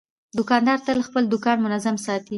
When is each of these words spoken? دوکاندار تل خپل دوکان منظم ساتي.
دوکاندار 0.37 0.79
تل 0.85 0.99
خپل 1.07 1.23
دوکان 1.33 1.57
منظم 1.65 1.95
ساتي. 2.05 2.29